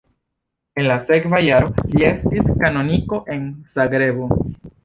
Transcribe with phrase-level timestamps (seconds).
[0.83, 3.47] En la sekva jaro li estis kanoniko en
[3.79, 4.31] Zagrebo.